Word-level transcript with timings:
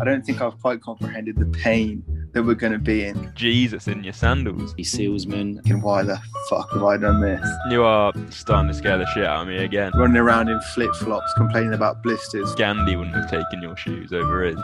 I 0.00 0.04
don't 0.04 0.26
think 0.26 0.40
I've 0.40 0.60
quite 0.60 0.80
comprehended 0.80 1.36
the 1.36 1.46
pain 1.46 2.02
that 2.32 2.42
we're 2.42 2.54
going 2.54 2.72
to 2.72 2.78
be 2.80 3.04
in. 3.04 3.30
Jesus 3.36 3.86
in 3.86 4.02
your 4.02 4.12
sandals. 4.12 4.74
Be 4.74 4.82
salesman. 4.82 5.60
And 5.66 5.80
why 5.82 6.02
the 6.02 6.20
fuck 6.48 6.72
have 6.72 6.82
I 6.82 6.96
done 6.96 7.20
this? 7.20 7.48
You 7.70 7.84
are 7.84 8.12
starting 8.30 8.66
to 8.68 8.74
scare 8.74 8.98
the 8.98 9.06
shit 9.06 9.24
out 9.24 9.42
of 9.42 9.48
me 9.48 9.58
again. 9.58 9.92
Running 9.94 10.16
around 10.16 10.48
in 10.48 10.60
flip 10.74 10.92
flops, 10.96 11.32
complaining 11.36 11.74
about 11.74 12.02
blisters. 12.02 12.52
Gandhi 12.56 12.96
wouldn't 12.96 13.14
have 13.14 13.30
taken 13.30 13.62
your 13.62 13.76
shoes 13.76 14.12
over 14.12 14.42
his. 14.42 14.58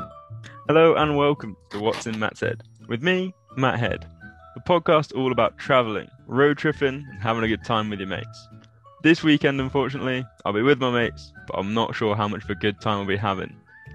Hello 0.66 0.96
and 0.96 1.16
welcome 1.16 1.56
to 1.70 1.78
What's 1.78 2.08
in 2.08 2.18
Matt's 2.18 2.40
Head 2.40 2.64
with 2.88 3.02
me, 3.02 3.32
Matt 3.56 3.78
Head, 3.78 4.04
a 4.56 4.60
podcast 4.60 5.16
all 5.16 5.30
about 5.30 5.58
travelling, 5.58 6.08
road 6.26 6.58
tripping, 6.58 7.06
and 7.08 7.22
having 7.22 7.44
a 7.44 7.48
good 7.48 7.64
time 7.64 7.90
with 7.90 8.00
your 8.00 8.08
mates. 8.08 8.48
This 9.06 9.22
weekend, 9.22 9.60
unfortunately, 9.60 10.26
I'll 10.44 10.52
be 10.52 10.62
with 10.62 10.80
my 10.80 10.90
mates, 10.90 11.32
but 11.46 11.56
I'm 11.56 11.72
not 11.72 11.94
sure 11.94 12.16
how 12.16 12.26
much 12.26 12.42
of 12.42 12.50
a 12.50 12.56
good 12.56 12.80
time 12.80 12.98
we'll 12.98 13.06
be 13.06 13.16
having, 13.16 13.54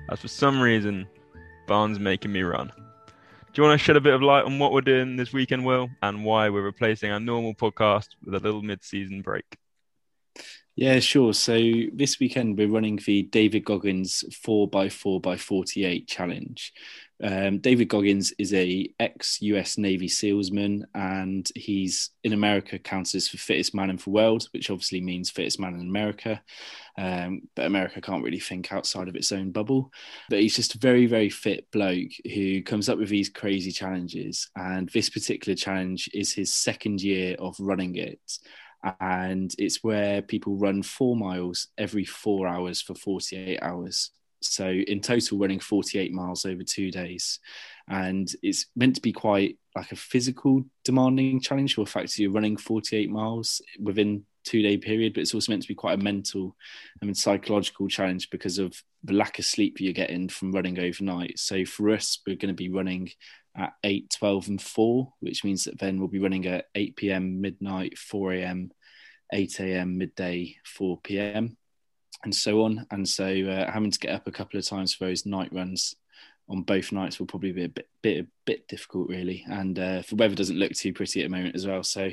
as 0.10 0.22
for 0.22 0.30
some 0.30 0.62
reason, 0.62 1.06
Barnes 1.68 2.00
making 2.00 2.32
me 2.32 2.44
run. 2.44 2.72
Do 2.72 3.14
you 3.56 3.64
want 3.64 3.78
to 3.78 3.84
shed 3.84 3.98
a 3.98 4.00
bit 4.00 4.14
of 4.14 4.22
light 4.22 4.46
on 4.46 4.58
what 4.58 4.72
we're 4.72 4.80
doing 4.80 5.18
this 5.18 5.34
weekend, 5.34 5.66
Will, 5.66 5.90
and 6.02 6.24
why 6.24 6.48
we're 6.48 6.62
replacing 6.62 7.12
our 7.12 7.20
normal 7.20 7.54
podcast 7.54 8.08
with 8.24 8.36
a 8.36 8.40
little 8.40 8.62
mid-season 8.62 9.22
break? 9.22 9.58
Yeah, 10.78 11.00
sure. 11.00 11.34
So 11.34 11.60
this 11.92 12.18
weekend 12.22 12.58
we're 12.58 12.70
running 12.70 12.98
the 13.06 13.24
David 13.24 13.66
Goggins 13.66 14.24
4x4x48 14.46 16.08
challenge. 16.08 16.72
Um, 17.24 17.60
David 17.60 17.88
Goggins 17.90 18.34
is 18.38 18.54
a 18.54 18.90
ex-US 19.00 19.78
Navy 19.78 20.08
SEALsman, 20.08 20.88
and 20.96 21.50
he's 21.56 22.12
in 22.24 22.34
America 22.34 22.80
counted 22.80 23.18
as 23.18 23.30
the 23.30 23.38
fittest 23.38 23.76
man 23.76 23.90
in 23.90 23.98
the 23.98 24.10
world, 24.10 24.48
which 24.54 24.70
obviously 24.70 25.02
means 25.02 25.30
fittest 25.30 25.60
man 25.60 25.76
in 25.76 25.82
America. 25.82 26.42
Um, 26.98 27.44
but 27.56 27.66
America 27.68 28.02
can't 28.02 28.24
really 28.24 28.40
think 28.40 28.74
outside 28.74 29.08
of 29.08 29.16
its 29.16 29.32
own 29.32 29.52
bubble. 29.52 29.92
But 30.30 30.42
he's 30.42 30.56
just 30.56 30.76
a 30.76 30.80
very, 30.80 31.06
very 31.06 31.30
fit 31.30 31.70
bloke 31.72 32.12
who 32.34 32.62
comes 32.64 32.90
up 32.90 32.98
with 32.98 33.10
these 33.10 33.30
crazy 33.30 33.72
challenges. 33.72 34.50
And 34.56 34.90
this 34.90 35.10
particular 35.10 35.56
challenge 35.56 36.10
is 36.14 36.34
his 36.34 36.54
second 36.54 37.02
year 37.02 37.36
of 37.40 37.56
running 37.60 37.96
it 37.96 38.20
and 39.00 39.54
it's 39.58 39.84
where 39.84 40.22
people 40.22 40.58
run 40.58 40.82
four 40.82 41.16
miles 41.16 41.68
every 41.78 42.06
four 42.06 42.48
hours 42.48 42.82
for 42.82 42.96
48 42.96 43.60
hours. 43.62 44.12
So, 44.42 44.68
in 44.70 45.02
total, 45.02 45.38
running 45.38 45.60
48 45.60 46.14
miles 46.14 46.46
over 46.46 46.64
two 46.64 46.92
days. 46.92 47.40
And 47.88 48.32
it's 48.42 48.68
meant 48.76 48.96
to 48.96 49.02
be 49.02 49.12
quite 49.12 49.58
like 49.76 49.92
a 49.92 49.96
physical 49.96 50.64
demanding 50.84 51.40
challenge 51.40 51.76
for 51.76 51.86
the 51.86 51.92
fact 51.92 52.08
that 52.08 52.20
you're 52.20 52.32
running 52.32 52.58
48 52.58 53.10
miles 53.10 53.62
within 53.80 54.26
two 54.44 54.62
day 54.62 54.78
period, 54.78 55.14
but 55.14 55.22
it's 55.22 55.34
also 55.34 55.52
meant 55.52 55.62
to 55.62 55.68
be 55.68 55.76
quite 55.76 56.00
a 56.00 56.04
mental 56.04 56.56
I 57.02 57.06
mean 57.06 57.16
psychological 57.16 57.88
challenge 57.88 58.30
because 58.30 58.58
of 58.58 58.74
the 59.04 59.14
lack 59.14 59.40
of 59.40 59.46
sleep 59.46 59.80
you're 59.80 59.94
getting 59.94 60.30
from 60.30 60.52
running 60.52 60.80
overnight. 60.80 61.40
So 61.40 61.66
for 61.66 61.90
us, 61.90 62.20
we're 62.26 62.36
going 62.36 62.50
to 62.50 62.54
be 62.54 62.70
running 62.70 63.10
at 63.56 63.74
8, 63.84 64.16
12, 64.18 64.48
and 64.48 64.62
4, 64.62 65.14
which 65.20 65.44
means 65.44 65.66
that 65.66 65.80
then 65.80 66.00
we'll 66.00 66.08
be 66.08 66.20
running 66.20 66.46
at 66.46 66.66
8 66.76 66.96
p.m., 66.96 67.42
midnight, 67.42 67.98
4 67.98 68.34
a.m., 68.34 68.72
8 69.34 69.60
a.m., 69.60 69.98
midday, 69.98 70.56
4 70.66 71.00
p.m., 71.02 71.58
and 72.24 72.34
so 72.34 72.64
on. 72.64 72.86
And 72.92 73.08
so 73.08 73.26
uh, 73.26 73.72
having 73.72 73.92
to 73.92 74.00
get 74.00 74.14
up 74.14 74.28
a 74.28 74.32
couple 74.32 74.60
of 74.60 74.66
times 74.66 74.94
for 74.94 75.06
those 75.06 75.26
night 75.26 75.52
runs 75.54 75.96
on 76.50 76.64
both 76.64 76.92
nights 76.92 77.20
will 77.20 77.28
probably 77.28 77.52
be 77.52 77.64
a 77.64 77.70
bit, 77.70 77.88
bit, 78.02 78.26
a 78.26 78.28
bit 78.46 78.68
difficult, 78.68 79.10
really. 79.10 79.46
And 79.48 79.78
uh, 79.78 80.04
the 80.08 80.16
weather 80.16 80.36
doesn't 80.36 80.60
look 80.60 80.74
too 80.74 80.94
pretty 80.94 81.22
at 81.22 81.30
the 81.30 81.36
moment 81.36 81.56
as 81.56 81.66
well. 81.66 81.84
So 81.84 82.12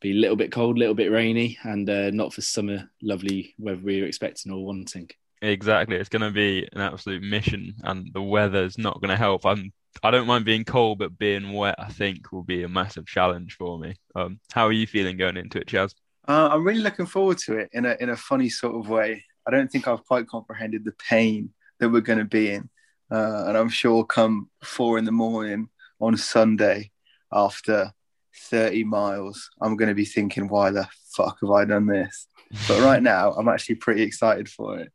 be 0.00 0.12
a 0.12 0.14
little 0.14 0.36
bit 0.36 0.52
cold, 0.52 0.76
a 0.76 0.78
little 0.78 0.94
bit 0.94 1.10
rainy, 1.10 1.58
and 1.64 1.88
uh, 1.88 2.10
not 2.10 2.32
for 2.32 2.40
summer 2.40 2.88
lovely 3.02 3.54
weather 3.58 3.80
we 3.82 4.00
were 4.00 4.06
expecting 4.06 4.52
or 4.52 4.64
wanting. 4.64 5.10
Exactly, 5.42 5.96
it's 5.96 6.08
going 6.08 6.22
to 6.22 6.30
be 6.30 6.68
an 6.72 6.80
absolute 6.80 7.22
mission, 7.22 7.74
and 7.84 8.10
the 8.12 8.22
weather's 8.22 8.78
not 8.78 9.00
going 9.00 9.10
to 9.10 9.16
help. 9.16 9.44
I'm 9.44 9.72
I 10.02 10.10
don't 10.10 10.26
mind 10.26 10.44
being 10.44 10.64
cold, 10.64 10.98
but 10.98 11.18
being 11.18 11.52
wet, 11.52 11.74
I 11.78 11.88
think, 11.88 12.30
will 12.30 12.44
be 12.44 12.62
a 12.62 12.68
massive 12.68 13.06
challenge 13.06 13.56
for 13.56 13.78
me. 13.78 13.96
Um, 14.14 14.38
how 14.52 14.66
are 14.66 14.72
you 14.72 14.86
feeling 14.86 15.16
going 15.16 15.36
into 15.36 15.58
it, 15.58 15.66
Chaz? 15.66 15.94
Uh, 16.28 16.50
I'm 16.52 16.64
really 16.64 16.80
looking 16.80 17.06
forward 17.06 17.38
to 17.38 17.56
it 17.56 17.70
in 17.72 17.86
a 17.86 17.96
in 18.00 18.10
a 18.10 18.16
funny 18.16 18.50
sort 18.50 18.76
of 18.76 18.88
way. 18.88 19.24
I 19.46 19.50
don't 19.50 19.70
think 19.70 19.88
I've 19.88 20.04
quite 20.04 20.28
comprehended 20.28 20.84
the 20.84 20.92
pain 20.92 21.50
that 21.80 21.88
we're 21.88 22.02
going 22.02 22.18
to 22.18 22.26
be 22.26 22.50
in, 22.50 22.68
uh, 23.10 23.44
and 23.46 23.56
I'm 23.56 23.70
sure 23.70 24.04
come 24.04 24.50
four 24.62 24.98
in 24.98 25.06
the 25.06 25.12
morning 25.12 25.70
on 26.00 26.16
Sunday 26.16 26.90
after 27.32 27.92
30 28.38 28.84
miles, 28.84 29.50
I'm 29.60 29.76
going 29.76 29.88
to 29.88 29.94
be 29.94 30.04
thinking, 30.04 30.48
why 30.48 30.70
the 30.70 30.88
fuck 31.16 31.38
have 31.40 31.50
I 31.50 31.64
done 31.64 31.86
this? 31.86 32.26
But 32.66 32.80
right 32.80 33.02
now, 33.02 33.32
I'm 33.32 33.48
actually 33.48 33.76
pretty 33.76 34.02
excited 34.02 34.48
for 34.48 34.78
it. 34.78 34.92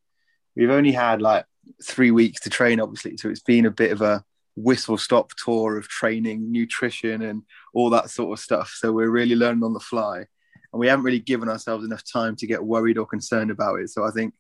We've 0.56 0.70
only 0.70 0.92
had 0.92 1.22
like 1.22 1.46
three 1.84 2.12
weeks 2.12 2.42
to 2.42 2.50
train, 2.50 2.80
obviously, 2.80 3.18
so 3.18 3.30
it's 3.30 3.42
been 3.42 3.66
a 3.66 3.72
bit 3.72 3.92
of 3.92 4.02
a 4.02 4.24
whistle 4.56 4.98
stop 4.98 5.32
tour 5.44 5.78
of 5.78 5.88
training, 5.88 6.52
nutrition, 6.52 7.24
and 7.24 7.44
all 7.74 7.90
that 7.92 8.10
sort 8.10 8.38
of 8.38 8.44
stuff. 8.44 8.74
So 8.78 8.92
we're 8.92 9.10
really 9.10 9.36
learning 9.36 9.64
on 9.64 9.74
the 9.74 9.80
fly, 9.80 10.26
and 10.74 10.80
we 10.80 10.88
haven't 10.88 11.06
really 11.06 11.20
given 11.20 11.48
ourselves 11.48 11.86
enough 11.86 12.04
time 12.04 12.36
to 12.38 12.48
get 12.48 12.64
worried 12.64 12.98
or 12.98 13.06
concerned 13.06 13.52
about 13.52 13.80
it. 13.80 13.90
So 13.90 14.04
I 14.04 14.12
think 14.12 14.34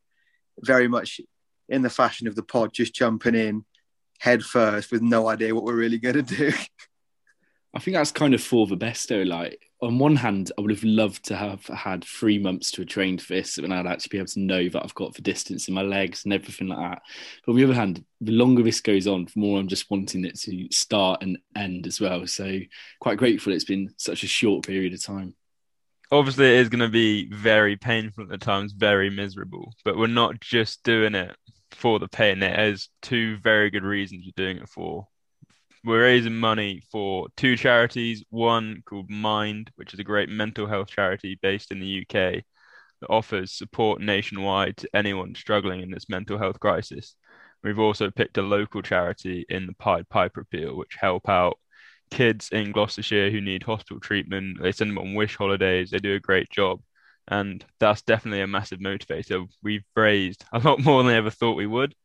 very 0.59 0.87
much 0.87 1.21
in 1.69 1.83
the 1.83 1.89
fashion 1.89 2.27
of 2.27 2.35
the 2.35 2.43
pod, 2.43 2.73
just 2.73 2.95
jumping 2.95 3.35
in 3.35 3.63
head 4.19 4.43
first 4.43 4.91
with 4.91 5.01
no 5.01 5.29
idea 5.29 5.53
what 5.53 5.63
we're 5.63 5.75
really 5.75 5.99
going 5.99 6.15
to 6.15 6.21
do. 6.23 6.51
I 7.75 7.79
think 7.79 7.95
that's 7.95 8.11
kind 8.11 8.33
of 8.33 8.41
for 8.41 8.67
the 8.67 8.75
best 8.75 9.09
though. 9.09 9.23
Like 9.23 9.59
on 9.81 9.99
one 9.99 10.15
hand, 10.15 10.51
I 10.57 10.61
would 10.61 10.71
have 10.71 10.83
loved 10.83 11.25
to 11.25 11.35
have 11.35 11.65
had 11.65 12.03
three 12.03 12.39
months 12.39 12.71
to 12.71 12.81
have 12.81 12.89
trained 12.89 13.21
for 13.21 13.33
this 13.33 13.57
and 13.57 13.73
I'd 13.73 13.87
actually 13.87 14.09
be 14.09 14.17
able 14.17 14.27
to 14.27 14.39
know 14.39 14.69
that 14.69 14.83
I've 14.83 14.95
got 14.95 15.13
the 15.13 15.21
distance 15.21 15.67
in 15.67 15.73
my 15.73 15.81
legs 15.81 16.23
and 16.23 16.33
everything 16.33 16.67
like 16.67 16.79
that. 16.79 17.01
But 17.45 17.51
on 17.51 17.57
the 17.57 17.63
other 17.63 17.73
hand, 17.73 18.03
the 18.21 18.31
longer 18.31 18.63
this 18.63 18.81
goes 18.81 19.07
on, 19.07 19.25
the 19.25 19.39
more 19.39 19.59
I'm 19.59 19.67
just 19.67 19.89
wanting 19.91 20.25
it 20.25 20.39
to 20.41 20.67
start 20.71 21.21
and 21.21 21.37
end 21.55 21.85
as 21.85 21.99
well. 21.99 22.25
So 22.27 22.59
quite 22.99 23.17
grateful 23.17 23.53
it's 23.53 23.65
been 23.65 23.93
such 23.97 24.23
a 24.23 24.27
short 24.27 24.65
period 24.65 24.93
of 24.93 25.03
time. 25.03 25.35
Obviously, 26.13 26.45
it 26.45 26.59
is 26.59 26.69
going 26.69 26.79
to 26.79 26.89
be 26.89 27.27
very 27.33 27.75
painful 27.75 28.23
at 28.23 28.29
the 28.29 28.37
times, 28.37 28.71
very 28.71 29.09
miserable, 29.09 29.73
but 29.83 29.97
we're 29.97 30.05
not 30.05 30.39
just 30.39 30.83
doing 30.83 31.15
it 31.15 31.35
for 31.71 31.97
the 31.97 32.07
pain. 32.07 32.39
There's 32.39 32.89
two 33.01 33.37
very 33.37 33.71
good 33.71 33.83
reasons 33.83 34.25
we're 34.25 34.45
doing 34.45 34.57
it 34.57 34.69
for 34.69 35.07
we're 35.83 36.03
raising 36.03 36.35
money 36.35 36.83
for 36.91 37.27
two 37.35 37.57
charities. 37.57 38.23
One 38.29 38.83
called 38.85 39.09
Mind, 39.09 39.71
which 39.75 39.93
is 39.93 39.99
a 39.99 40.03
great 40.03 40.29
mental 40.29 40.67
health 40.67 40.89
charity 40.89 41.39
based 41.41 41.71
in 41.71 41.79
the 41.79 42.01
UK 42.01 42.43
that 43.01 43.09
offers 43.09 43.51
support 43.51 43.99
nationwide 43.99 44.77
to 44.77 44.89
anyone 44.93 45.33
struggling 45.35 45.81
in 45.81 45.89
this 45.89 46.09
mental 46.09 46.37
health 46.37 46.59
crisis. 46.59 47.15
We've 47.63 47.79
also 47.79 48.11
picked 48.11 48.37
a 48.37 48.43
local 48.43 48.83
charity 48.83 49.45
in 49.49 49.65
the 49.65 49.73
Pied 49.73 50.07
Piper 50.09 50.41
appeal, 50.41 50.77
which 50.77 50.95
help 50.99 51.27
out 51.27 51.57
kids 52.13 52.49
in 52.51 52.71
Gloucestershire 52.71 53.31
who 53.31 53.41
need 53.41 53.63
hospital 53.63 53.99
treatment. 53.99 54.61
They 54.61 54.71
send 54.71 54.91
them 54.91 54.99
on 54.99 55.15
wish 55.15 55.35
holidays. 55.35 55.89
They 55.89 55.97
do 55.97 56.15
a 56.15 56.19
great 56.19 56.49
job. 56.49 56.81
And 57.27 57.65
that's 57.79 58.01
definitely 58.01 58.41
a 58.41 58.47
massive 58.47 58.79
motivator. 58.79 59.47
We've 59.61 59.85
raised 59.95 60.45
a 60.53 60.59
lot 60.59 60.79
more 60.79 61.03
than 61.03 61.13
I 61.13 61.17
ever 61.17 61.29
thought 61.29 61.57
we 61.57 61.67
would. 61.67 61.95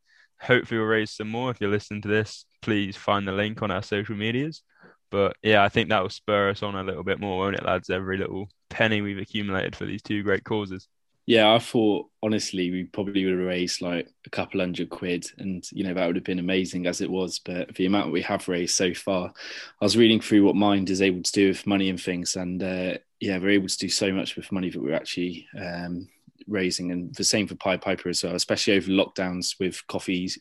Hopefully, 0.41 0.79
we'll 0.79 0.87
raise 0.87 1.11
some 1.11 1.29
more. 1.29 1.51
If 1.51 1.59
you're 1.59 1.69
listening 1.69 2.01
to 2.03 2.07
this, 2.07 2.45
please 2.61 2.95
find 2.95 3.27
the 3.27 3.33
link 3.33 3.61
on 3.61 3.71
our 3.71 3.83
social 3.83 4.15
medias. 4.15 4.63
But 5.11 5.35
yeah, 5.41 5.63
I 5.63 5.69
think 5.69 5.89
that 5.89 6.01
will 6.01 6.09
spur 6.09 6.49
us 6.49 6.63
on 6.63 6.75
a 6.75 6.83
little 6.83 7.03
bit 7.03 7.19
more, 7.19 7.39
won't 7.39 7.55
it, 7.55 7.65
lads? 7.65 7.89
Every 7.89 8.17
little 8.17 8.49
penny 8.69 9.01
we've 9.01 9.17
accumulated 9.17 9.75
for 9.75 9.85
these 9.85 10.01
two 10.01 10.23
great 10.23 10.43
causes. 10.43 10.87
Yeah, 11.29 11.53
I 11.53 11.59
thought 11.59 12.09
honestly 12.23 12.71
we 12.71 12.85
probably 12.85 13.23
would 13.23 13.35
have 13.37 13.47
raised 13.47 13.83
like 13.83 14.09
a 14.25 14.31
couple 14.31 14.61
hundred 14.61 14.89
quid, 14.89 15.27
and 15.37 15.63
you 15.71 15.83
know 15.83 15.93
that 15.93 16.07
would 16.07 16.15
have 16.15 16.25
been 16.25 16.39
amazing 16.39 16.87
as 16.87 17.01
it 17.01 17.11
was. 17.11 17.37
But 17.37 17.75
the 17.75 17.85
amount 17.85 18.11
we 18.11 18.23
have 18.23 18.47
raised 18.47 18.73
so 18.73 18.95
far, 18.95 19.31
I 19.79 19.85
was 19.85 19.95
reading 19.95 20.19
through 20.21 20.43
what 20.43 20.55
Mind 20.55 20.89
is 20.89 21.03
able 21.03 21.21
to 21.21 21.31
do 21.31 21.49
with 21.49 21.67
money 21.67 21.91
and 21.91 22.01
things, 22.01 22.35
and 22.35 22.63
uh, 22.63 22.97
yeah, 23.19 23.37
we're 23.37 23.51
able 23.51 23.67
to 23.67 23.77
do 23.77 23.89
so 23.89 24.11
much 24.11 24.35
with 24.35 24.51
money 24.51 24.71
that 24.71 24.81
we're 24.81 24.95
actually 24.95 25.47
um, 25.55 26.09
raising, 26.47 26.91
and 26.91 27.13
the 27.13 27.23
same 27.23 27.45
for 27.45 27.53
Pied 27.53 27.83
Piper 27.83 28.09
as 28.09 28.23
well, 28.23 28.33
especially 28.33 28.73
over 28.77 28.89
lockdowns 28.89 29.59
with 29.59 29.85
coffees, 29.85 30.39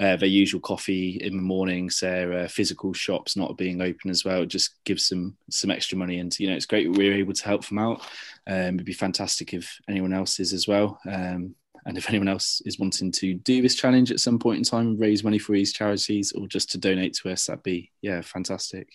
uh, 0.00 0.16
their 0.16 0.28
usual 0.28 0.60
coffee 0.60 1.18
in 1.20 1.36
the 1.36 1.42
mornings, 1.42 2.00
their 2.00 2.48
physical 2.48 2.92
shops 2.92 3.36
not 3.36 3.56
being 3.56 3.80
open 3.80 4.10
as 4.10 4.24
well. 4.24 4.42
It 4.42 4.46
just 4.48 4.82
gives 4.84 5.08
them 5.08 5.36
some 5.50 5.70
extra 5.70 5.96
money, 5.98 6.18
and 6.18 6.36
you 6.38 6.48
know 6.48 6.56
it's 6.56 6.66
great 6.66 6.90
we're 6.90 7.14
able 7.14 7.34
to 7.34 7.44
help 7.44 7.66
them 7.66 7.78
out. 7.78 8.00
Um, 8.46 8.74
it'd 8.74 8.84
be 8.84 8.92
fantastic 8.92 9.54
if 9.54 9.78
anyone 9.88 10.12
else 10.12 10.40
is 10.40 10.52
as 10.52 10.66
well. 10.66 10.98
Um, 11.08 11.54
and 11.86 11.96
if 11.96 12.08
anyone 12.08 12.28
else 12.28 12.60
is 12.66 12.78
wanting 12.78 13.10
to 13.12 13.34
do 13.34 13.62
this 13.62 13.74
challenge 13.74 14.10
at 14.10 14.20
some 14.20 14.38
point 14.38 14.58
in 14.58 14.64
time, 14.64 14.98
raise 14.98 15.24
money 15.24 15.38
for 15.38 15.52
these 15.52 15.72
charities, 15.72 16.32
or 16.32 16.46
just 16.46 16.70
to 16.72 16.78
donate 16.78 17.14
to 17.14 17.30
us, 17.30 17.46
that'd 17.46 17.62
be 17.62 17.90
yeah 18.02 18.20
fantastic 18.22 18.88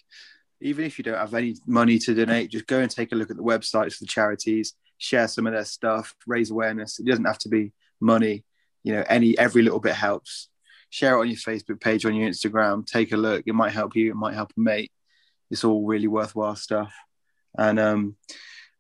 even 0.62 0.86
if 0.86 0.98
you 0.98 1.04
don't 1.04 1.18
have 1.18 1.34
any 1.34 1.54
money 1.68 2.00
to 2.00 2.16
donate, 2.16 2.50
just 2.50 2.66
go 2.66 2.80
and 2.80 2.90
take 2.90 3.12
a 3.12 3.16
look 3.16 3.30
at 3.30 3.36
the 3.36 3.44
websites 3.44 3.96
for 3.96 4.06
the 4.06 4.08
charities 4.08 4.74
share 4.98 5.28
some 5.28 5.48
of 5.48 5.54
their 5.54 5.66
stuff, 5.66 6.16
raise 6.28 6.52
awareness. 6.52 7.00
It 7.00 7.06
doesn't 7.06 7.26
have 7.26 7.40
to 7.40 7.50
be 7.50 7.72
money. 8.00 8.44
You 8.84 8.94
know, 8.94 9.04
any 9.08 9.38
every 9.38 9.62
little 9.62 9.80
bit 9.80 9.96
helps. 9.96 10.50
Share 10.96 11.18
it 11.18 11.20
on 11.20 11.28
your 11.28 11.36
Facebook 11.36 11.82
page, 11.82 12.06
on 12.06 12.16
your 12.16 12.30
Instagram. 12.30 12.88
Take 12.88 13.12
a 13.12 13.18
look. 13.18 13.44
It 13.46 13.54
might 13.54 13.74
help 13.74 13.98
you. 13.98 14.12
It 14.12 14.16
might 14.16 14.34
help 14.34 14.54
a 14.56 14.60
mate. 14.62 14.94
It's 15.52 15.66
all 15.66 15.86
really 15.86 16.08
worthwhile 16.08 16.56
stuff. 16.56 16.94
And 17.58 17.82
um, 17.82 18.16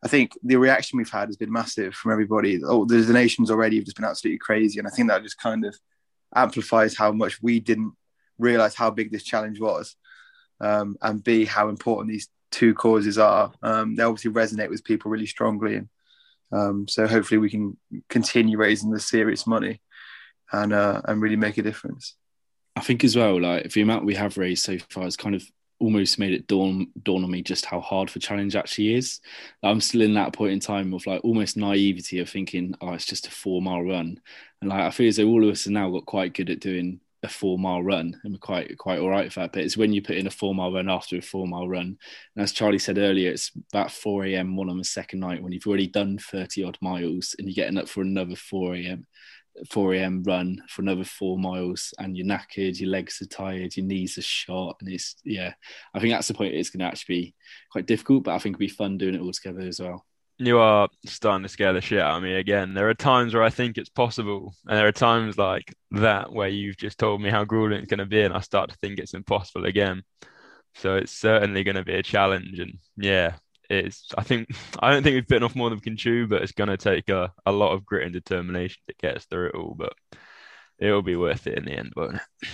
I 0.01 0.07
think 0.07 0.31
the 0.41 0.56
reaction 0.56 0.95
we've 0.95 1.09
had 1.09 1.27
has 1.27 1.35
been 1.35 1.51
massive 1.51 1.94
from 1.94 2.13
everybody. 2.13 2.62
Oh, 2.63 2.85
the 2.85 3.03
donations 3.03 3.51
already 3.51 3.75
have 3.75 3.83
just 3.83 3.97
been 3.97 4.06
absolutely 4.06 4.38
crazy, 4.38 4.79
and 4.79 4.88
I 4.88 4.91
think 4.91 5.09
that 5.09 5.23
just 5.23 5.38
kind 5.38 5.65
of 5.65 5.77
amplifies 6.33 6.95
how 6.95 7.12
much 7.12 7.41
we 7.41 7.59
didn't 7.59 7.91
realize 8.38 8.75
how 8.75 8.91
big 8.91 9.12
this 9.12 9.23
challenge 9.23 9.59
was, 9.59 9.97
um, 10.62 10.95
and 11.01 11.21
b 11.21 11.44
how 11.44 11.67
important 11.67 12.07
these 12.13 12.29
two 12.50 12.73
causes 12.75 13.17
are. 13.17 13.51
Um, 13.62 13.95
they 13.95 14.03
obviously 14.03 14.31
resonate 14.31 14.69
with 14.69 14.85
people 14.85 15.12
really 15.12 15.25
strongly, 15.25 15.75
and 15.75 15.89
um, 16.53 16.88
so 16.88 17.07
hopefully 17.07 17.39
we 17.39 17.50
can 17.50 17.75
continue 18.07 18.57
raising 18.57 18.91
the 18.91 19.01
serious 19.01 19.45
money 19.45 19.81
and 20.51 20.74
uh, 20.74 21.01
and 21.06 21.21
really 21.21 21.36
make 21.36 21.57
a 21.57 21.63
difference. 21.63 22.15
I 22.75 22.81
think 22.81 23.03
as 23.03 23.15
well, 23.15 23.39
like 23.42 23.71
the 23.71 23.81
amount 23.81 24.06
we 24.06 24.15
have 24.15 24.38
raised 24.38 24.65
so 24.65 24.77
far 24.89 25.03
has 25.03 25.15
kind 25.15 25.36
of 25.36 25.44
almost 25.80 26.19
made 26.19 26.33
it 26.33 26.47
dawn 26.47 26.88
dawn 27.03 27.24
on 27.24 27.30
me 27.30 27.42
just 27.42 27.65
how 27.65 27.81
hard 27.81 28.09
the 28.09 28.19
challenge 28.19 28.56
actually 28.56 28.95
is. 28.95 29.19
I'm 29.63 29.81
still 29.81 30.01
in 30.01 30.13
that 30.15 30.33
point 30.33 30.53
in 30.53 30.59
time 30.59 30.94
of 30.94 31.06
like 31.06 31.21
almost 31.24 31.57
naivety 31.57 32.19
of 32.19 32.30
thinking, 32.30 32.75
oh, 32.81 32.94
it's 32.94 33.06
just 33.06 33.27
a 33.27 33.31
four 33.31 33.62
mile 33.62 33.81
run, 33.81 34.19
and 34.62 34.69
like 34.69 34.81
I 34.81 34.92
feel 34.92 35.07
as 35.07 35.18
though 35.18 35.27
all 35.27 35.44
of 35.44 35.51
us 35.51 35.65
have 35.65 35.74
now 35.74 35.89
got 35.89 36.06
quite 36.06 36.33
good 36.33 36.50
at 36.50 36.59
doing 36.59 37.00
a 37.25 37.30
four 37.30 37.57
mile 37.59 37.83
run 37.83 38.19
and 38.24 38.33
we're 38.33 38.39
quite 38.39 38.77
quite 38.77 39.00
all 39.00 39.09
right 39.09 39.25
with 39.25 39.36
that. 39.36 39.51
But 39.51 39.63
it's 39.63 39.75
when 39.75 39.91
you 39.91 40.01
put 40.01 40.15
in 40.15 40.27
a 40.27 40.31
four 40.31 40.56
mile 40.56 40.71
run 40.71 40.89
after 40.89 41.18
a 41.18 41.21
four 41.21 41.48
mile 41.48 41.68
run. 41.68 41.98
And 42.36 42.44
as 42.44 42.53
Charlie 42.53 42.80
said 42.80 42.98
earlier, 42.98 43.31
it's 43.31 43.51
about 43.74 43.91
4 43.91 44.25
a.m. 44.25 44.56
one 44.56 44.69
on 44.69 44.77
the 44.77 44.83
second 44.83 45.19
night 45.19 45.44
when 45.44 45.51
you've 45.51 45.68
already 45.68 45.88
done 45.88 46.18
30 46.18 46.63
odd 46.63 46.77
miles 46.81 47.36
and 47.38 47.48
you're 47.48 47.56
getting 47.56 47.77
up 47.77 47.89
for 47.89 48.01
another 48.01 48.36
4 48.36 48.75
a.m. 48.75 49.07
4 49.69 49.93
a.m. 49.95 50.23
run 50.23 50.61
for 50.69 50.81
another 50.81 51.03
four 51.03 51.37
miles 51.37 51.93
and 51.99 52.17
you're 52.17 52.27
knackered, 52.27 52.79
your 52.79 52.89
legs 52.89 53.21
are 53.21 53.27
tired, 53.27 53.75
your 53.75 53.85
knees 53.85 54.17
are 54.17 54.23
shot. 54.23 54.77
And 54.81 54.89
it's, 54.89 55.15
yeah, 55.23 55.53
I 55.93 55.99
think 55.99 56.13
that's 56.13 56.27
the 56.27 56.33
point. 56.33 56.53
It's 56.53 56.69
going 56.69 56.79
to 56.79 56.85
actually 56.85 57.15
be 57.15 57.35
quite 57.71 57.85
difficult, 57.85 58.23
but 58.23 58.35
I 58.35 58.39
think 58.39 58.55
it'll 58.55 58.59
be 58.59 58.67
fun 58.67 58.97
doing 58.97 59.15
it 59.15 59.21
all 59.21 59.31
together 59.31 59.61
as 59.61 59.79
well 59.79 60.05
you 60.37 60.59
are 60.59 60.89
starting 61.05 61.43
to 61.43 61.49
scare 61.49 61.73
the 61.73 61.81
shit 61.81 61.99
out 61.99 62.17
of 62.17 62.23
me 62.23 62.35
again. 62.35 62.73
There 62.73 62.89
are 62.89 62.93
times 62.93 63.33
where 63.33 63.43
I 63.43 63.49
think 63.49 63.77
it's 63.77 63.89
possible, 63.89 64.53
and 64.67 64.77
there 64.77 64.87
are 64.87 64.91
times 64.91 65.37
like 65.37 65.73
that 65.91 66.31
where 66.31 66.49
you've 66.49 66.77
just 66.77 66.97
told 66.97 67.21
me 67.21 67.29
how 67.29 67.45
grueling 67.45 67.79
it's 67.79 67.89
going 67.89 67.99
to 67.99 68.05
be, 68.05 68.21
and 68.21 68.33
I 68.33 68.41
start 68.41 68.69
to 68.69 68.77
think 68.77 68.99
it's 68.99 69.13
impossible 69.13 69.65
again. 69.65 70.03
So 70.75 70.95
it's 70.95 71.13
certainly 71.13 71.63
going 71.63 71.75
to 71.75 71.85
be 71.85 71.95
a 71.95 72.03
challenge, 72.03 72.59
and 72.59 72.79
yeah, 72.97 73.35
it's. 73.69 74.07
I 74.17 74.23
think 74.23 74.50
I 74.79 74.91
don't 74.91 75.03
think 75.03 75.15
we've 75.15 75.27
bitten 75.27 75.44
off 75.44 75.56
more 75.56 75.69
than 75.69 75.77
we 75.77 75.83
can 75.83 75.97
chew, 75.97 76.27
but 76.27 76.41
it's 76.41 76.51
to 76.69 76.77
take 76.77 77.09
a, 77.09 77.33
a 77.45 77.51
lot 77.51 77.73
of 77.73 77.85
grit 77.85 78.03
and 78.03 78.13
determination 78.13 78.81
to 78.88 78.95
get 79.01 79.17
us 79.17 79.25
through 79.25 79.47
it 79.47 79.56
all. 79.56 79.75
But 79.77 79.94
it'll 80.79 81.01
be 81.01 81.15
worth 81.15 81.47
it 81.47 81.57
in 81.57 81.65
the 81.65 81.71
end, 81.71 81.94
won't 81.95 82.15
it? 82.15 82.50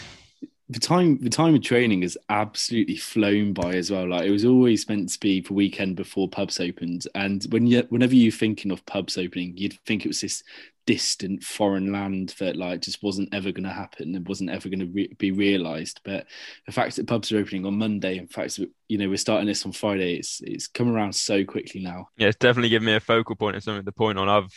The 0.71 0.79
time 0.79 1.17
the 1.17 1.29
time 1.29 1.53
of 1.53 1.61
training 1.61 2.01
has 2.03 2.17
absolutely 2.29 2.95
flown 2.95 3.51
by 3.51 3.73
as 3.73 3.91
well. 3.91 4.07
Like 4.07 4.25
it 4.25 4.31
was 4.31 4.45
always 4.45 4.87
meant 4.87 5.09
to 5.09 5.19
be 5.19 5.41
the 5.41 5.53
weekend 5.53 5.97
before 5.97 6.29
pubs 6.29 6.61
opened, 6.61 7.07
and 7.13 7.45
when 7.49 7.67
you 7.67 7.85
whenever 7.89 8.15
you're 8.15 8.31
thinking 8.31 8.71
of 8.71 8.85
pubs 8.85 9.17
opening, 9.17 9.57
you'd 9.57 9.77
think 9.85 10.05
it 10.05 10.07
was 10.07 10.21
this 10.21 10.43
distant 10.85 11.43
foreign 11.43 11.91
land 11.91 12.33
that 12.39 12.55
like 12.55 12.81
just 12.81 13.03
wasn't 13.03 13.33
ever 13.33 13.51
going 13.51 13.65
to 13.65 13.69
happen 13.69 14.15
and 14.15 14.27
wasn't 14.27 14.49
ever 14.49 14.69
going 14.69 14.79
to 14.79 14.87
re- 14.87 15.13
be 15.17 15.31
realized. 15.31 15.99
But 16.03 16.25
the 16.65 16.71
fact 16.71 16.95
that 16.95 17.07
pubs 17.07 17.31
are 17.31 17.37
opening 17.37 17.65
on 17.65 17.77
Monday, 17.77 18.17
in 18.17 18.27
fact, 18.27 18.57
you 18.87 18.97
know 18.97 19.09
we're 19.09 19.17
starting 19.17 19.47
this 19.47 19.65
on 19.65 19.73
Friday, 19.73 20.15
it's 20.15 20.39
it's 20.41 20.67
come 20.67 20.89
around 20.89 21.13
so 21.13 21.43
quickly 21.43 21.81
now. 21.81 22.07
Yeah, 22.17 22.29
it's 22.29 22.37
definitely 22.37 22.69
given 22.69 22.85
me 22.85 22.95
a 22.95 23.01
focal 23.01 23.35
point 23.35 23.57
and 23.57 23.63
something 23.63 23.83
to 23.83 23.91
point 23.91 24.17
on. 24.17 24.29
I've 24.29 24.53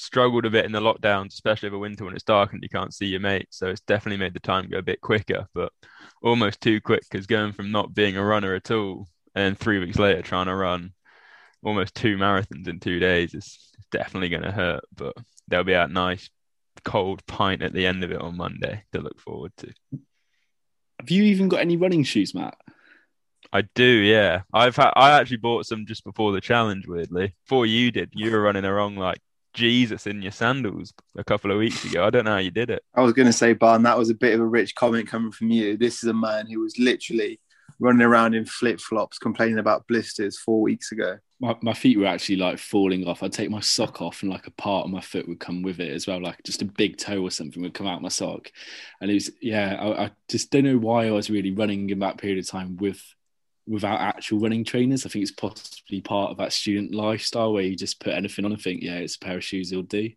struggled 0.00 0.46
a 0.46 0.50
bit 0.50 0.64
in 0.64 0.72
the 0.72 0.80
lockdowns, 0.80 1.32
especially 1.34 1.68
over 1.68 1.78
winter 1.78 2.04
when 2.04 2.14
it's 2.14 2.24
dark 2.24 2.52
and 2.52 2.62
you 2.62 2.68
can't 2.68 2.94
see 2.94 3.06
your 3.06 3.20
mates. 3.20 3.58
So 3.58 3.68
it's 3.68 3.82
definitely 3.82 4.18
made 4.18 4.34
the 4.34 4.40
time 4.40 4.68
go 4.68 4.78
a 4.78 4.82
bit 4.82 5.00
quicker, 5.00 5.46
but 5.54 5.72
almost 6.22 6.60
too 6.60 6.80
quick 6.80 7.02
because 7.02 7.26
going 7.26 7.52
from 7.52 7.70
not 7.70 7.94
being 7.94 8.16
a 8.16 8.24
runner 8.24 8.54
at 8.54 8.70
all 8.70 9.08
and 9.34 9.58
three 9.58 9.78
weeks 9.78 9.98
later 9.98 10.22
trying 10.22 10.46
to 10.46 10.54
run 10.54 10.92
almost 11.62 11.94
two 11.94 12.16
marathons 12.16 12.66
in 12.66 12.80
two 12.80 12.98
days 12.98 13.34
is 13.34 13.70
definitely 13.90 14.30
going 14.30 14.42
to 14.42 14.50
hurt. 14.50 14.84
But 14.94 15.16
there'll 15.48 15.64
be 15.64 15.74
a 15.74 15.86
nice 15.86 16.30
cold 16.84 17.24
pint 17.26 17.62
at 17.62 17.72
the 17.72 17.86
end 17.86 18.02
of 18.02 18.10
it 18.10 18.20
on 18.20 18.36
Monday 18.36 18.84
to 18.92 19.00
look 19.00 19.20
forward 19.20 19.52
to. 19.58 19.72
Have 20.98 21.10
you 21.10 21.24
even 21.24 21.48
got 21.48 21.60
any 21.60 21.76
running 21.76 22.04
shoes, 22.04 22.34
Matt? 22.34 22.56
I 23.52 23.62
do, 23.74 23.84
yeah. 23.84 24.42
I've 24.52 24.76
had, 24.76 24.92
I 24.94 25.18
actually 25.18 25.38
bought 25.38 25.66
some 25.66 25.86
just 25.86 26.04
before 26.04 26.32
the 26.32 26.40
challenge. 26.40 26.86
Weirdly, 26.86 27.34
before 27.44 27.66
you 27.66 27.90
did, 27.90 28.10
you 28.14 28.30
were 28.30 28.40
running 28.40 28.64
along 28.64 28.96
like 28.96 29.18
Jesus 29.52 30.06
in 30.06 30.22
your 30.22 30.32
sandals 30.32 30.92
a 31.16 31.24
couple 31.24 31.50
of 31.50 31.58
weeks 31.58 31.84
ago. 31.84 32.04
I 32.04 32.10
don't 32.10 32.24
know 32.24 32.32
how 32.32 32.38
you 32.38 32.50
did 32.50 32.70
it. 32.70 32.82
I 32.94 33.02
was 33.02 33.12
going 33.12 33.26
to 33.26 33.32
say, 33.32 33.52
Barn, 33.52 33.82
that 33.84 33.98
was 33.98 34.10
a 34.10 34.14
bit 34.14 34.34
of 34.34 34.40
a 34.40 34.46
rich 34.46 34.74
comment 34.74 35.08
coming 35.08 35.32
from 35.32 35.50
you. 35.50 35.76
This 35.76 36.02
is 36.02 36.08
a 36.08 36.14
man 36.14 36.46
who 36.46 36.60
was 36.60 36.78
literally 36.78 37.40
running 37.78 38.02
around 38.02 38.34
in 38.34 38.44
flip 38.44 38.78
flops 38.78 39.18
complaining 39.18 39.58
about 39.58 39.86
blisters 39.86 40.38
four 40.38 40.60
weeks 40.60 40.92
ago. 40.92 41.18
My, 41.40 41.56
my 41.62 41.72
feet 41.72 41.98
were 41.98 42.06
actually 42.06 42.36
like 42.36 42.58
falling 42.58 43.06
off. 43.06 43.22
I'd 43.22 43.32
take 43.32 43.50
my 43.50 43.60
sock 43.60 44.02
off 44.02 44.22
and 44.22 44.30
like 44.30 44.46
a 44.46 44.52
part 44.52 44.84
of 44.84 44.90
my 44.90 45.00
foot 45.00 45.26
would 45.26 45.40
come 45.40 45.62
with 45.62 45.80
it 45.80 45.90
as 45.90 46.06
well. 46.06 46.20
Like 46.20 46.42
just 46.44 46.60
a 46.60 46.66
big 46.66 46.98
toe 46.98 47.22
or 47.22 47.30
something 47.30 47.62
would 47.62 47.72
come 47.72 47.86
out 47.86 48.02
my 48.02 48.10
sock. 48.10 48.52
And 49.00 49.10
it 49.10 49.14
was, 49.14 49.30
yeah, 49.40 49.76
I, 49.80 50.04
I 50.04 50.10
just 50.28 50.50
don't 50.50 50.64
know 50.64 50.76
why 50.76 51.06
I 51.06 51.12
was 51.12 51.30
really 51.30 51.52
running 51.52 51.88
in 51.88 52.00
that 52.00 52.18
period 52.18 52.38
of 52.38 52.46
time 52.46 52.76
with 52.76 53.02
without 53.70 54.00
actual 54.00 54.40
running 54.40 54.64
trainers. 54.64 55.06
I 55.06 55.08
think 55.08 55.22
it's 55.22 55.30
possibly 55.30 56.00
part 56.00 56.32
of 56.32 56.38
that 56.38 56.52
student 56.52 56.92
lifestyle 56.92 57.52
where 57.52 57.62
you 57.62 57.76
just 57.76 58.00
put 58.00 58.14
anything 58.14 58.44
on 58.44 58.52
and 58.52 58.60
think, 58.60 58.82
yeah, 58.82 58.96
it's 58.96 59.14
a 59.14 59.20
pair 59.20 59.36
of 59.36 59.44
shoes 59.44 59.70
it'll 59.70 59.84
do. 59.84 60.10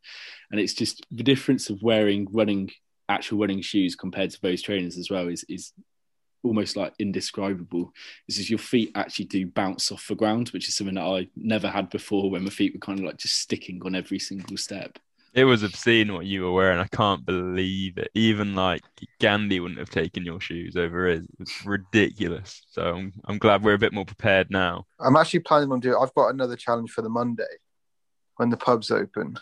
And 0.52 0.60
it's 0.60 0.74
just 0.74 1.06
the 1.12 1.24
difference 1.24 1.70
of 1.70 1.84
wearing 1.84 2.28
running 2.32 2.72
actual 3.08 3.38
running 3.38 3.62
shoes 3.62 3.96
compared 3.96 4.32
to 4.32 4.42
those 4.42 4.62
trainers 4.62 4.98
as 4.98 5.12
well 5.12 5.28
is 5.28 5.46
is 5.50 5.72
almost 6.42 6.76
like 6.76 6.94
indescribable. 7.00 7.94
This 8.28 8.40
is 8.40 8.50
your 8.50 8.60
feet 8.60 8.92
actually 8.96 9.26
do 9.26 9.46
bounce 9.46 9.92
off 9.92 10.08
the 10.08 10.16
ground, 10.16 10.50
which 10.50 10.68
is 10.68 10.76
something 10.76 10.96
that 10.96 11.04
I 11.04 11.28
never 11.36 11.70
had 11.70 11.90
before 11.90 12.30
when 12.32 12.44
my 12.44 12.50
feet 12.50 12.74
were 12.74 12.80
kind 12.80 13.00
of 13.00 13.06
like 13.06 13.18
just 13.18 13.38
sticking 13.38 13.82
on 13.86 13.96
every 13.96 14.20
single 14.20 14.58
step. 14.58 14.98
It 15.34 15.46
was 15.46 15.64
obscene 15.64 16.14
what 16.14 16.28
you 16.28 16.44
were 16.44 16.52
wearing. 16.52 16.80
I 16.80 16.88
can't 16.88 17.26
believe 17.26 17.98
it. 17.98 18.12
Even 18.14 18.54
like 18.54 18.84
Gandhi 19.20 19.60
wouldn't 19.60 19.80
have 19.80 19.90
taken 19.90 20.24
your 20.24 20.40
shoes 20.40 20.76
over 20.76 21.08
his. 21.08 21.26
It 21.26 21.40
was 21.40 21.66
ridiculous. 21.66 22.62
So 22.70 22.84
I'm, 22.84 23.14
I'm 23.26 23.40
glad 23.40 23.64
we're 23.64 23.74
a 23.74 23.80
bit 23.80 23.94
more 23.94 24.06
prepared 24.06 24.52
now. 24.52 24.86
I'm 25.00 25.16
actually 25.16 25.40
planning 25.40 25.72
on 25.72 25.80
doing. 25.80 25.98
I've 26.00 26.14
got 26.14 26.28
another 26.30 26.56
challenge 26.56 26.92
for 26.92 27.02
the 27.02 27.10
Monday 27.10 27.44
when 28.36 28.52
the 28.52 28.58
pubs 28.58 28.92
open. 28.92 29.40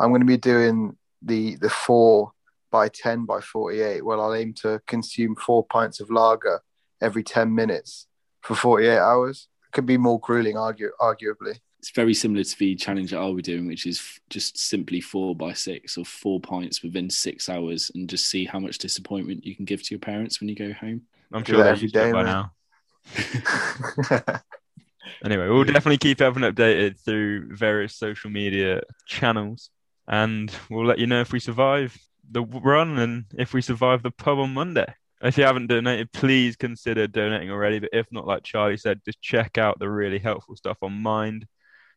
I'm 0.00 0.08
going 0.08 0.22
to 0.22 0.26
be 0.26 0.38
doing 0.38 0.96
the 1.20 1.56
the 1.56 1.70
four 1.70 2.32
by 2.70 2.88
ten 2.88 3.26
by 3.26 3.40
48. 3.40 4.02
Well, 4.04 4.22
I'll 4.22 4.34
aim 4.34 4.54
to 4.62 4.80
consume 4.86 5.36
four 5.36 5.66
pints 5.66 6.00
of 6.00 6.10
lager 6.10 6.62
every 7.02 7.22
10 7.22 7.54
minutes 7.54 8.06
for 8.40 8.54
48 8.54 8.98
hours. 8.98 9.48
It 9.68 9.72
could 9.72 9.86
be 9.86 9.98
more 9.98 10.18
grueling, 10.18 10.56
argue, 10.56 10.90
arguably 10.98 11.58
it's 11.84 11.90
very 11.90 12.14
similar 12.14 12.42
to 12.42 12.58
the 12.58 12.74
challenge 12.76 13.10
that 13.10 13.18
I'll 13.18 13.34
be 13.34 13.42
doing, 13.42 13.66
which 13.66 13.84
is 13.84 14.18
just 14.30 14.56
simply 14.56 15.02
four 15.02 15.36
by 15.36 15.52
six 15.52 15.98
or 15.98 16.04
four 16.06 16.40
pints 16.40 16.82
within 16.82 17.10
six 17.10 17.50
hours, 17.50 17.90
and 17.94 18.08
just 18.08 18.26
see 18.30 18.46
how 18.46 18.58
much 18.58 18.78
disappointment 18.78 19.44
you 19.44 19.54
can 19.54 19.66
give 19.66 19.82
to 19.82 19.90
your 19.90 20.00
parents 20.00 20.40
when 20.40 20.48
you 20.48 20.54
go 20.54 20.72
home. 20.72 21.02
I'm 21.30 21.44
sure 21.44 21.62
they're 21.62 21.74
used 21.74 21.92
day, 21.92 22.10
by 22.10 22.22
now. 22.22 22.52
anyway, 25.26 25.46
we'll 25.46 25.64
definitely 25.64 25.98
keep 25.98 26.22
everyone 26.22 26.50
updated 26.50 26.98
through 26.98 27.54
various 27.54 27.94
social 27.94 28.30
media 28.30 28.80
channels, 29.04 29.68
and 30.08 30.50
we'll 30.70 30.86
let 30.86 30.98
you 30.98 31.06
know 31.06 31.20
if 31.20 31.34
we 31.34 31.38
survive 31.38 31.94
the 32.30 32.44
run 32.44 32.98
and 32.98 33.26
if 33.36 33.52
we 33.52 33.60
survive 33.60 34.02
the 34.02 34.10
pub 34.10 34.38
on 34.38 34.54
Monday. 34.54 34.90
If 35.20 35.36
you 35.36 35.44
haven't 35.44 35.66
donated, 35.66 36.12
please 36.12 36.56
consider 36.56 37.06
donating 37.06 37.50
already. 37.50 37.78
But 37.78 37.90
if 37.92 38.06
not, 38.10 38.26
like 38.26 38.42
Charlie 38.42 38.78
said, 38.78 39.02
just 39.04 39.20
check 39.20 39.58
out 39.58 39.78
the 39.78 39.90
really 39.90 40.18
helpful 40.18 40.56
stuff 40.56 40.78
on 40.80 41.02
Mind 41.02 41.46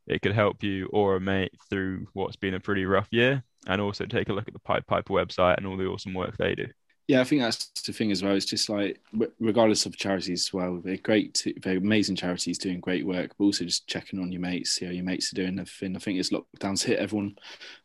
it 0.08 0.22
could 0.22 0.34
help 0.34 0.64
you 0.64 0.88
or 0.94 1.16
a 1.16 1.20
mate 1.20 1.54
through 1.70 2.08
what's 2.14 2.36
been 2.36 2.54
a 2.54 2.60
pretty 2.60 2.86
rough 2.86 3.08
year 3.12 3.44
and 3.68 3.82
also 3.82 4.06
take 4.06 4.30
a 4.30 4.34
look 4.34 4.48
at 4.48 4.54
the 4.54 4.60
Pied 4.60 4.88
Piper 4.88 5.14
website 5.14 5.58
and 5.58 5.68
all 5.68 5.78
the 5.78 5.86
awesome 5.86 6.14
work 6.14 6.38
they 6.38 6.56
do. 6.56 6.68
Yeah, 7.08 7.22
I 7.22 7.24
think 7.24 7.42
that's 7.42 7.72
the 7.86 7.94
thing 7.94 8.12
as 8.12 8.22
well. 8.22 8.36
It's 8.36 8.46
just 8.46 8.68
like, 8.68 9.00
regardless 9.40 9.86
of 9.86 9.96
charities 9.96 10.48
as 10.48 10.54
well, 10.54 10.82
they're 10.84 10.98
great, 10.98 11.34
to, 11.36 11.54
they're 11.62 11.78
amazing 11.78 12.18
charities 12.18 12.58
doing 12.58 12.82
great 12.82 13.06
work, 13.06 13.32
but 13.38 13.46
also 13.46 13.64
just 13.64 13.88
checking 13.88 14.20
on 14.20 14.30
your 14.30 14.42
mates, 14.42 14.72
see 14.72 14.86
how 14.86 14.92
your 14.92 15.06
mates 15.06 15.32
are 15.32 15.38
doing. 15.38 15.58
I 15.58 15.64
think, 15.64 15.96
I 15.96 16.00
think 16.00 16.20
it's 16.20 16.32
lockdowns 16.32 16.84
hit 16.84 17.00
everyone 17.00 17.38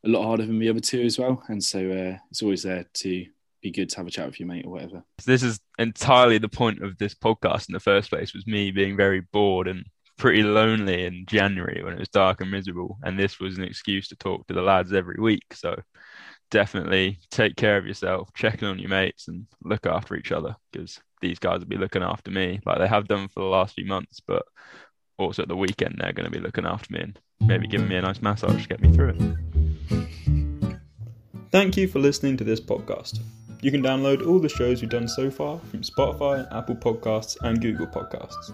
a 0.04 0.08
lot 0.08 0.24
harder 0.24 0.44
than 0.44 0.58
the 0.58 0.68
other 0.68 0.80
two 0.80 1.02
as 1.02 1.20
well. 1.20 1.40
And 1.46 1.62
so 1.62 1.78
uh, 1.78 2.18
it's 2.32 2.42
always 2.42 2.64
there 2.64 2.84
to 2.94 3.26
be 3.62 3.70
good 3.70 3.88
to 3.90 3.96
have 3.98 4.08
a 4.08 4.10
chat 4.10 4.26
with 4.26 4.40
your 4.40 4.48
mate 4.48 4.66
or 4.66 4.72
whatever. 4.72 5.04
This 5.24 5.44
is 5.44 5.60
entirely 5.78 6.38
the 6.38 6.48
point 6.48 6.82
of 6.82 6.98
this 6.98 7.14
podcast 7.14 7.68
in 7.68 7.74
the 7.74 7.80
first 7.80 8.10
place 8.10 8.34
was 8.34 8.44
me 8.48 8.72
being 8.72 8.96
very 8.96 9.20
bored 9.20 9.68
and 9.68 9.86
pretty 10.22 10.44
lonely 10.44 11.04
in 11.04 11.26
January 11.26 11.82
when 11.82 11.94
it 11.94 11.98
was 11.98 12.08
dark 12.08 12.40
and 12.40 12.48
miserable, 12.48 12.96
and 13.02 13.18
this 13.18 13.40
was 13.40 13.58
an 13.58 13.64
excuse 13.64 14.06
to 14.06 14.14
talk 14.14 14.46
to 14.46 14.54
the 14.54 14.62
lads 14.62 14.92
every 14.92 15.16
week. 15.18 15.42
So 15.52 15.74
definitely 16.52 17.18
take 17.32 17.56
care 17.56 17.76
of 17.76 17.88
yourself, 17.88 18.28
checking 18.32 18.68
on 18.68 18.78
your 18.78 18.88
mates, 18.88 19.26
and 19.26 19.48
look 19.64 19.84
after 19.84 20.14
each 20.14 20.30
other 20.30 20.54
because 20.70 21.00
these 21.20 21.40
guys 21.40 21.58
will 21.58 21.66
be 21.66 21.76
looking 21.76 22.04
after 22.04 22.30
me 22.30 22.60
like 22.64 22.78
they 22.78 22.86
have 22.86 23.08
done 23.08 23.26
for 23.34 23.40
the 23.40 23.46
last 23.46 23.74
few 23.74 23.84
months. 23.84 24.20
But 24.20 24.44
also 25.18 25.42
at 25.42 25.48
the 25.48 25.56
weekend, 25.56 25.96
they're 25.98 26.12
going 26.12 26.30
to 26.30 26.38
be 26.38 26.38
looking 26.38 26.66
after 26.66 26.92
me 26.92 27.00
and 27.00 27.18
maybe 27.40 27.66
giving 27.66 27.88
me 27.88 27.96
a 27.96 28.02
nice 28.02 28.22
massage 28.22 28.62
to 28.62 28.68
get 28.68 28.80
me 28.80 28.92
through 28.92 29.16
it. 29.18 29.98
Thank 31.50 31.76
you 31.76 31.88
for 31.88 31.98
listening 31.98 32.36
to 32.36 32.44
this 32.44 32.60
podcast. 32.60 33.18
You 33.60 33.72
can 33.72 33.82
download 33.82 34.24
all 34.24 34.38
the 34.38 34.48
shows 34.48 34.82
we've 34.82 34.90
done 34.90 35.08
so 35.08 35.32
far 35.32 35.58
from 35.58 35.82
Spotify, 35.82 36.46
Apple 36.56 36.76
Podcasts, 36.76 37.36
and 37.42 37.60
Google 37.60 37.88
Podcasts. 37.88 38.52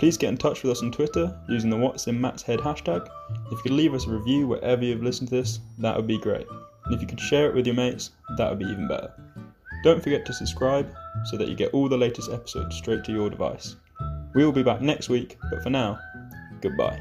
Please 0.00 0.16
get 0.16 0.30
in 0.30 0.38
touch 0.38 0.62
with 0.62 0.72
us 0.72 0.82
on 0.82 0.90
Twitter 0.90 1.38
using 1.46 1.68
the 1.68 1.76
What's 1.76 2.06
in 2.06 2.18
Matt's 2.18 2.42
Head 2.42 2.60
hashtag. 2.60 3.06
If 3.44 3.50
you 3.50 3.58
could 3.58 3.72
leave 3.72 3.92
us 3.92 4.06
a 4.06 4.10
review 4.10 4.46
wherever 4.46 4.82
you've 4.82 5.02
listened 5.02 5.28
to 5.28 5.34
this, 5.34 5.60
that 5.76 5.94
would 5.94 6.06
be 6.06 6.16
great. 6.16 6.46
And 6.86 6.94
if 6.94 7.02
you 7.02 7.06
could 7.06 7.20
share 7.20 7.50
it 7.50 7.54
with 7.54 7.66
your 7.66 7.74
mates, 7.74 8.12
that 8.38 8.48
would 8.48 8.58
be 8.58 8.64
even 8.64 8.88
better. 8.88 9.12
Don't 9.84 10.02
forget 10.02 10.24
to 10.24 10.32
subscribe 10.32 10.90
so 11.26 11.36
that 11.36 11.48
you 11.48 11.54
get 11.54 11.74
all 11.74 11.86
the 11.86 11.98
latest 11.98 12.32
episodes 12.32 12.76
straight 12.76 13.04
to 13.04 13.12
your 13.12 13.28
device. 13.28 13.76
We 14.32 14.42
will 14.42 14.52
be 14.52 14.62
back 14.62 14.80
next 14.80 15.10
week, 15.10 15.36
but 15.50 15.62
for 15.62 15.68
now, 15.68 15.98
goodbye. 16.62 16.98